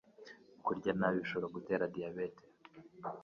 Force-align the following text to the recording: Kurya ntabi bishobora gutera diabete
Kurya 0.65 0.91
ntabi 0.97 1.17
bishobora 1.23 1.53
gutera 1.55 1.91
diabete 1.95 2.43